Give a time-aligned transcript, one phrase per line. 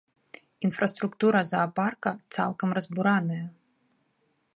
[0.67, 3.43] Інфраструктура заапарка цалкам разбураная.